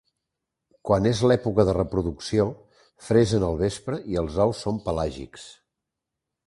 Quan 0.89 1.09
és 1.09 1.19
l'època 1.31 1.65
de 1.67 1.75
reproducció, 1.77 2.47
fresen 3.09 3.47
al 3.51 3.61
vespre 3.63 4.01
i 4.15 4.21
els 4.25 4.43
ous 4.49 4.65
són 4.67 4.83
pelàgics. 4.89 5.47